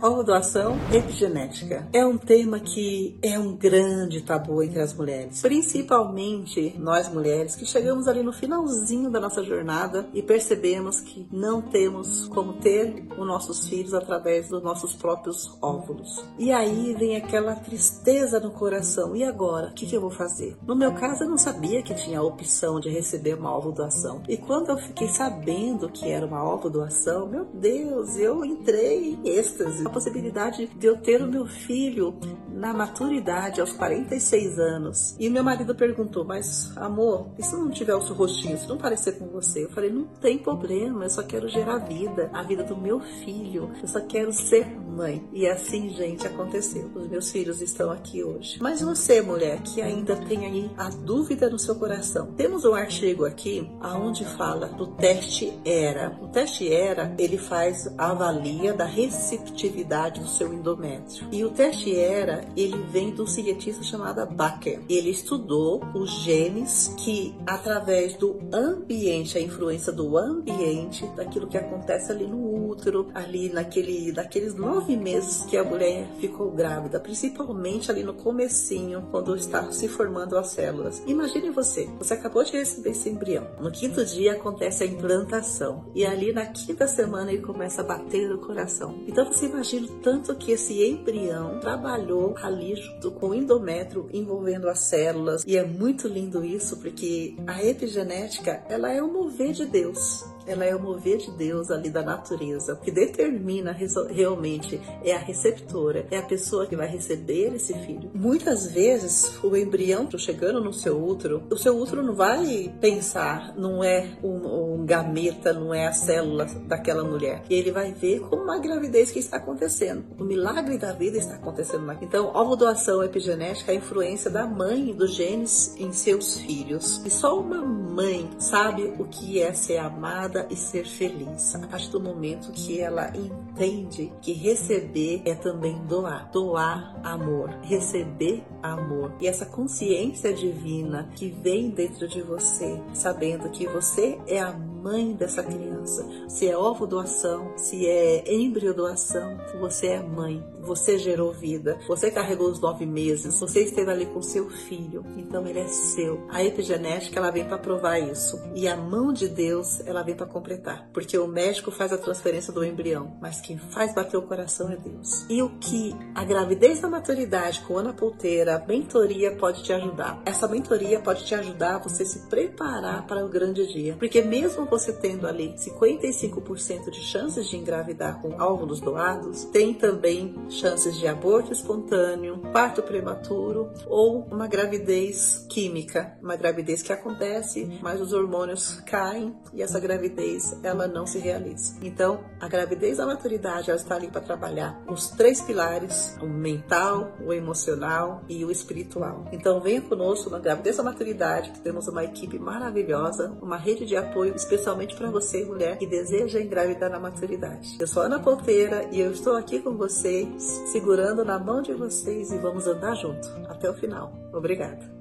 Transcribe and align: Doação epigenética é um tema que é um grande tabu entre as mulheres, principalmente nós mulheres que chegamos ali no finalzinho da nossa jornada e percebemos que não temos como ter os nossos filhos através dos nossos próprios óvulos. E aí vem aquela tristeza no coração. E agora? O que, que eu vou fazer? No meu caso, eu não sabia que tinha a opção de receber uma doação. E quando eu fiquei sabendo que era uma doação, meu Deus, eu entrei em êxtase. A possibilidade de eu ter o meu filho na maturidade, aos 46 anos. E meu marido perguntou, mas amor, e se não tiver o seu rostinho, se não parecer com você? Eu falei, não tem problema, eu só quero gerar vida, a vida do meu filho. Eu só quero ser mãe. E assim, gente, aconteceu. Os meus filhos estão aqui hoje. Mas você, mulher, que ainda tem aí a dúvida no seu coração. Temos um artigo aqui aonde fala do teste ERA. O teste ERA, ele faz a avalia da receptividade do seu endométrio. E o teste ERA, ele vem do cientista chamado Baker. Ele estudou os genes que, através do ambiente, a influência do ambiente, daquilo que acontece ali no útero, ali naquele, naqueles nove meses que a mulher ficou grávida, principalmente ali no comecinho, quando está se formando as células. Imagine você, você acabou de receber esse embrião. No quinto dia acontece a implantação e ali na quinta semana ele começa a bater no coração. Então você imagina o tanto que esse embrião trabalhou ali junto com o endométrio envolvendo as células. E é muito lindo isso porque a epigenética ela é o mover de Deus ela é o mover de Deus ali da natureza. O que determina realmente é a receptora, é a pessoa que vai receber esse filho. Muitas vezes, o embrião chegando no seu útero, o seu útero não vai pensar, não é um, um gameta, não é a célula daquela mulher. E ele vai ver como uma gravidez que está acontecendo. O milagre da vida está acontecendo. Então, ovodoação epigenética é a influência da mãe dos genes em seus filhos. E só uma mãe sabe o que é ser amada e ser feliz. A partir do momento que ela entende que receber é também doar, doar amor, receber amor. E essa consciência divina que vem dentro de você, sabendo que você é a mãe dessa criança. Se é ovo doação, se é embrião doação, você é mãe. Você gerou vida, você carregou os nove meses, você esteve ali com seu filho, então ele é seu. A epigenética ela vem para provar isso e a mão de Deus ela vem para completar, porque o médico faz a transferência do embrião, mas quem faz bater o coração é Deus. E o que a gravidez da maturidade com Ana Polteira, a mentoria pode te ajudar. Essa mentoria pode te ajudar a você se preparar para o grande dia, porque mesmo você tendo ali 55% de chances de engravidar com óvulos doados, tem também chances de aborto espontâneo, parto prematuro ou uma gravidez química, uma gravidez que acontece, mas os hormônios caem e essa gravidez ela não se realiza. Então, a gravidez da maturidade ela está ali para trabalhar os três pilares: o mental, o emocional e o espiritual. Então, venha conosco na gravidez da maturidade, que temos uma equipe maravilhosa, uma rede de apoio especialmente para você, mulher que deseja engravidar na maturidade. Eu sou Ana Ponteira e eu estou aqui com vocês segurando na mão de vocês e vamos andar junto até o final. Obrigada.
Doação 0.00 0.76
epigenética 0.92 1.88
é 1.92 2.04
um 2.04 2.16
tema 2.16 2.60
que 2.60 3.18
é 3.22 3.38
um 3.38 3.56
grande 3.56 4.20
tabu 4.20 4.62
entre 4.62 4.80
as 4.80 4.94
mulheres, 4.94 5.40
principalmente 5.40 6.76
nós 6.78 7.12
mulheres 7.12 7.56
que 7.56 7.66
chegamos 7.66 8.06
ali 8.06 8.22
no 8.22 8.32
finalzinho 8.32 9.10
da 9.10 9.18
nossa 9.18 9.42
jornada 9.42 10.08
e 10.12 10.22
percebemos 10.22 11.00
que 11.00 11.26
não 11.32 11.62
temos 11.62 12.28
como 12.28 12.54
ter 12.54 13.06
os 13.10 13.26
nossos 13.26 13.68
filhos 13.68 13.94
através 13.94 14.48
dos 14.48 14.62
nossos 14.62 14.94
próprios 14.94 15.56
óvulos. 15.60 16.24
E 16.38 16.52
aí 16.52 16.94
vem 16.94 17.16
aquela 17.16 17.56
tristeza 17.56 18.38
no 18.38 18.50
coração. 18.50 19.16
E 19.16 19.24
agora? 19.24 19.68
O 19.68 19.74
que, 19.74 19.86
que 19.86 19.96
eu 19.96 20.00
vou 20.00 20.10
fazer? 20.10 20.56
No 20.66 20.76
meu 20.76 20.92
caso, 20.92 21.24
eu 21.24 21.30
não 21.30 21.38
sabia 21.38 21.82
que 21.82 21.94
tinha 21.94 22.20
a 22.20 22.22
opção 22.22 22.78
de 22.78 22.90
receber 22.90 23.34
uma 23.34 23.58
doação. 23.58 24.22
E 24.28 24.36
quando 24.36 24.68
eu 24.70 24.78
fiquei 24.78 25.08
sabendo 25.08 25.88
que 25.88 26.08
era 26.08 26.26
uma 26.26 26.56
doação, 26.68 27.26
meu 27.26 27.44
Deus, 27.46 28.16
eu 28.16 28.44
entrei 28.44 29.14
em 29.14 29.28
êxtase. 29.28 29.87
A 29.88 29.90
possibilidade 29.90 30.66
de 30.66 30.86
eu 30.86 30.98
ter 30.98 31.22
o 31.22 31.26
meu 31.26 31.46
filho 31.46 32.14
na 32.58 32.74
maturidade, 32.74 33.60
aos 33.60 33.72
46 33.72 34.58
anos. 34.58 35.16
E 35.18 35.30
meu 35.30 35.44
marido 35.44 35.74
perguntou, 35.74 36.24
mas 36.24 36.76
amor, 36.76 37.28
e 37.38 37.42
se 37.42 37.54
não 37.54 37.70
tiver 37.70 37.94
o 37.94 38.02
seu 38.02 38.14
rostinho, 38.14 38.58
se 38.58 38.68
não 38.68 38.76
parecer 38.76 39.18
com 39.18 39.28
você? 39.28 39.64
Eu 39.64 39.70
falei, 39.70 39.90
não 39.90 40.04
tem 40.04 40.38
problema, 40.38 41.04
eu 41.04 41.10
só 41.10 41.22
quero 41.22 41.48
gerar 41.48 41.78
vida, 41.78 42.30
a 42.32 42.42
vida 42.42 42.64
do 42.64 42.76
meu 42.76 43.00
filho. 43.00 43.70
Eu 43.80 43.88
só 43.88 44.00
quero 44.00 44.32
ser 44.32 44.66
mãe. 44.98 45.26
E 45.32 45.46
assim, 45.46 45.90
gente, 45.90 46.26
aconteceu. 46.26 46.90
Os 46.94 47.08
meus 47.08 47.30
filhos 47.30 47.60
estão 47.60 47.90
aqui 47.90 48.22
hoje. 48.22 48.58
Mas 48.60 48.80
você, 48.80 49.20
mulher, 49.20 49.60
que 49.62 49.80
ainda 49.80 50.16
tem 50.16 50.44
aí 50.44 50.70
a 50.76 50.88
dúvida 50.88 51.48
no 51.48 51.58
seu 51.58 51.76
coração. 51.76 52.32
Temos 52.36 52.64
um 52.64 52.74
artigo 52.74 53.24
aqui 53.24 53.70
aonde 53.80 54.24
fala 54.24 54.66
do 54.66 54.88
teste 54.88 55.52
ERA. 55.64 56.18
O 56.20 56.28
teste 56.28 56.66
ERA, 56.66 57.14
ele 57.18 57.38
faz 57.38 57.88
a 57.96 58.10
avalia 58.10 58.72
da 58.72 58.84
receptividade 58.84 60.20
do 60.20 60.28
seu 60.28 60.52
endométrio. 60.52 61.28
E 61.30 61.44
o 61.44 61.50
teste 61.50 61.90
ERA, 61.90 62.44
ele 62.56 62.76
vem 62.90 63.10
do 63.10 63.26
cientista 63.26 63.82
chamado 63.82 64.26
Baker. 64.34 64.80
Ele 64.88 65.10
estudou 65.10 65.82
os 65.94 66.10
genes 66.22 66.94
que, 66.98 67.34
através 67.46 68.14
do 68.16 68.38
ambiente, 68.52 69.38
a 69.38 69.40
influência 69.40 69.92
do 69.92 70.16
ambiente, 70.16 71.06
daquilo 71.16 71.46
que 71.46 71.56
acontece 71.56 72.12
ali 72.12 72.26
no 72.26 72.68
útero, 72.68 73.08
ali 73.14 73.48
naquele, 73.48 74.12
naqueles 74.12 74.54
nove 74.54 74.96
meses 74.96 75.44
que 75.44 75.56
a 75.56 75.64
mulher 75.64 76.08
ficou 76.20 76.50
grávida, 76.50 77.00
principalmente 77.00 77.90
ali 77.90 78.02
no 78.02 78.14
comecinho, 78.14 79.06
quando 79.10 79.36
está 79.36 79.70
se 79.70 79.88
formando 79.88 80.36
as 80.36 80.48
células. 80.48 81.02
Imagine 81.06 81.50
você, 81.50 81.88
você 81.98 82.14
acabou 82.14 82.44
de 82.44 82.52
receber 82.52 82.90
esse 82.90 83.08
embrião. 83.08 83.46
No 83.60 83.70
quinto 83.70 84.04
dia 84.04 84.32
acontece 84.32 84.84
a 84.84 84.86
implantação 84.86 85.84
e 85.94 86.04
ali 86.04 86.32
na 86.32 86.46
quinta 86.46 86.86
semana 86.86 87.32
ele 87.32 87.42
começa 87.42 87.82
a 87.82 87.84
bater 87.84 88.28
no 88.28 88.38
coração. 88.38 89.02
Então 89.06 89.24
você 89.24 89.46
imagina 89.46 89.86
o 89.86 90.00
tanto 90.00 90.34
que 90.34 90.52
esse 90.52 90.82
embrião 90.84 91.58
trabalhou 91.60 92.34
ali 92.42 92.76
junto 92.76 93.10
com 93.12 93.28
o 93.28 93.34
endométrio 93.34 94.08
envolvendo 94.12 94.68
as 94.68 94.80
células. 94.80 95.44
E 95.46 95.56
é 95.56 95.64
muito 95.64 96.08
lindo 96.08 96.44
isso 96.44 96.76
porque 96.76 97.36
a 97.46 97.62
epigenética 97.64 98.62
ela 98.68 98.92
é 98.92 99.02
o 99.02 99.12
mover 99.12 99.52
de 99.52 99.66
Deus 99.66 100.24
ela 100.48 100.64
é 100.64 100.74
o 100.74 100.80
mover 100.80 101.18
de 101.18 101.30
Deus 101.30 101.70
ali 101.70 101.90
da 101.90 102.02
natureza. 102.02 102.74
O 102.74 102.76
que 102.76 102.90
determina 102.90 103.76
realmente 104.10 104.80
é 105.04 105.14
a 105.14 105.18
receptora, 105.18 106.06
é 106.10 106.18
a 106.18 106.22
pessoa 106.22 106.66
que 106.66 106.76
vai 106.76 106.88
receber 106.88 107.54
esse 107.54 107.74
filho. 107.74 108.10
Muitas 108.14 108.66
vezes, 108.72 109.38
o 109.42 109.56
embrião 109.56 110.08
chegando 110.18 110.62
no 110.62 110.72
seu 110.72 111.02
útero, 111.02 111.42
o 111.50 111.56
seu 111.56 111.76
útero 111.76 112.02
não 112.02 112.14
vai 112.14 112.72
pensar, 112.80 113.54
não 113.56 113.82
é 113.82 114.16
um, 114.22 114.74
um 114.74 114.86
gameta, 114.86 115.52
não 115.52 115.74
é 115.74 115.86
a 115.86 115.92
célula 115.92 116.46
daquela 116.66 117.04
mulher. 117.04 117.42
E 117.50 117.54
ele 117.54 117.70
vai 117.70 117.92
ver 117.92 118.20
como 118.20 118.42
uma 118.42 118.58
gravidez 118.58 119.10
que 119.10 119.18
está 119.18 119.36
acontecendo. 119.36 120.04
O 120.18 120.24
milagre 120.24 120.78
da 120.78 120.92
vida 120.92 121.18
está 121.18 121.34
acontecendo. 121.34 121.88
Então, 122.00 122.34
ovodoação 122.34 123.02
epigenética 123.02 123.72
é 123.72 123.74
a 123.74 123.78
influência 123.78 124.30
da 124.30 124.46
mãe 124.46 124.92
dos 124.94 125.14
genes 125.14 125.74
em 125.76 125.92
seus 125.92 126.38
filhos. 126.38 127.02
E 127.04 127.10
só 127.10 127.38
uma 127.38 127.58
mãe 127.64 128.28
sabe 128.38 128.94
o 128.98 129.04
que 129.04 129.40
é 129.40 129.52
ser 129.52 129.78
amada 129.78 130.37
e 130.50 130.56
ser 130.56 130.84
feliz. 130.84 131.54
A 131.54 131.66
partir 131.66 131.90
do 131.90 132.00
momento 132.00 132.52
que 132.52 132.80
ela 132.80 133.12
entende 133.16 134.12
que 134.20 134.32
receber 134.32 135.22
é 135.24 135.34
também 135.34 135.78
doar, 135.86 136.30
doar 136.30 137.00
amor, 137.02 137.50
receber 137.62 138.42
amor. 138.62 139.12
E 139.20 139.26
essa 139.26 139.46
consciência 139.46 140.32
divina 140.32 141.10
que 141.14 141.28
vem 141.28 141.70
dentro 141.70 142.08
de 142.08 142.22
você, 142.22 142.80
sabendo 142.92 143.48
que 143.50 143.66
você 143.66 144.18
é 144.26 144.40
a 144.40 144.52
mãe 144.88 145.12
dessa 145.12 145.42
criança. 145.42 146.08
Se 146.28 146.48
é 146.48 146.56
ovo 146.56 146.86
doação, 146.86 147.52
se 147.58 147.86
é 147.86 148.24
embrião 148.32 148.74
doação, 148.74 149.38
você 149.60 149.88
é 149.88 150.02
mãe. 150.02 150.42
Você 150.60 150.98
gerou 150.98 151.32
vida, 151.32 151.78
você 151.86 152.10
carregou 152.10 152.50
os 152.50 152.60
nove 152.60 152.84
meses, 152.84 153.38
você 153.38 153.64
esteve 153.64 153.90
ali 153.90 154.06
com 154.06 154.20
seu 154.20 154.50
filho, 154.50 155.04
então 155.16 155.46
ele 155.46 155.60
é 155.60 155.68
seu. 155.68 156.26
A 156.28 156.44
epigenética 156.44 157.18
ela 157.18 157.30
vem 157.30 157.44
para 157.44 157.58
provar 157.58 157.98
isso 157.98 158.38
e 158.54 158.68
a 158.68 158.76
mão 158.76 159.12
de 159.12 159.28
Deus 159.28 159.80
ela 159.86 160.02
vem 160.02 160.14
para 160.14 160.26
completar, 160.26 160.88
porque 160.92 161.16
o 161.16 161.26
médico 161.26 161.70
faz 161.70 161.92
a 161.92 161.98
transferência 161.98 162.52
do 162.52 162.64
embrião, 162.64 163.16
mas 163.20 163.40
quem 163.40 163.56
faz 163.56 163.94
bater 163.94 164.16
o 164.16 164.22
coração 164.22 164.70
é 164.70 164.76
Deus. 164.76 165.24
E 165.28 165.42
o 165.42 165.50
que 165.58 165.94
a 166.14 166.24
gravidez 166.24 166.80
da 166.80 166.88
maturidade 166.88 167.60
com 167.60 167.78
Ana 167.78 167.92
Polteira, 167.92 168.56
a 168.56 168.66
mentoria 168.66 169.34
pode 169.36 169.62
te 169.62 169.72
ajudar. 169.72 170.20
Essa 170.26 170.46
mentoria 170.46 171.00
pode 171.00 171.24
te 171.24 171.34
ajudar 171.34 171.76
a 171.76 171.78
você 171.78 172.04
se 172.04 172.26
preparar 172.28 173.06
para 173.06 173.24
o 173.24 173.28
grande 173.28 173.66
dia, 173.72 173.96
porque 173.98 174.20
mesmo 174.20 174.66
você 174.66 174.77
tendo 174.86 175.26
ali 175.26 175.54
55% 175.54 176.90
de 176.90 177.00
chances 177.00 177.48
de 177.48 177.56
engravidar 177.56 178.20
com 178.20 178.40
óvulos 178.40 178.80
doados, 178.80 179.44
tem 179.46 179.74
também 179.74 180.34
chances 180.48 180.96
de 180.96 181.06
aborto 181.06 181.52
espontâneo, 181.52 182.38
parto 182.52 182.82
prematuro 182.82 183.70
ou 183.86 184.26
uma 184.30 184.46
gravidez 184.46 185.46
química, 185.48 186.16
uma 186.22 186.36
gravidez 186.36 186.82
que 186.82 186.92
acontece, 186.92 187.78
mas 187.82 188.00
os 188.00 188.12
hormônios 188.12 188.80
caem 188.86 189.34
e 189.52 189.62
essa 189.62 189.80
gravidez 189.80 190.56
ela 190.62 190.86
não 190.86 191.06
se 191.06 191.18
realiza. 191.18 191.76
Então, 191.82 192.20
a 192.40 192.48
gravidez 192.48 192.98
da 192.98 193.06
maturidade 193.06 193.70
ela 193.70 193.78
está 193.78 193.96
ali 193.96 194.08
para 194.08 194.20
trabalhar 194.20 194.82
os 194.88 195.10
três 195.10 195.40
pilares: 195.40 196.16
o 196.20 196.26
mental, 196.26 197.12
o 197.24 197.32
emocional 197.32 198.22
e 198.28 198.44
o 198.44 198.50
espiritual. 198.50 199.26
Então, 199.32 199.60
venha 199.60 199.80
conosco 199.80 200.30
na 200.30 200.38
gravidez 200.38 200.76
da 200.76 200.82
maturidade, 200.82 201.50
que 201.50 201.60
temos 201.60 201.88
uma 201.88 202.04
equipe 202.04 202.38
maravilhosa, 202.38 203.36
uma 203.40 203.56
rede 203.56 203.86
de 203.86 203.96
apoio 203.96 204.34
especialmente 204.58 204.94
para 204.94 205.10
você, 205.10 205.44
mulher 205.44 205.78
que 205.78 205.86
deseja 205.86 206.40
engravidar 206.40 206.90
na 206.90 206.98
maturidade. 206.98 207.76
Eu 207.78 207.86
sou 207.86 208.02
Ana 208.02 208.18
Ponteira 208.18 208.88
e 208.92 209.00
eu 209.00 209.12
estou 209.12 209.36
aqui 209.36 209.60
com 209.60 209.76
vocês 209.76 210.42
segurando 210.72 211.24
na 211.24 211.38
mão 211.38 211.62
de 211.62 211.72
vocês 211.72 212.32
e 212.32 212.38
vamos 212.38 212.66
andar 212.66 212.94
junto 212.94 213.28
até 213.48 213.70
o 213.70 213.74
final. 213.74 214.12
Obrigada. 214.32 214.97